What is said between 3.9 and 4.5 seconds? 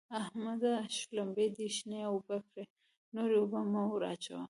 ور اچوه.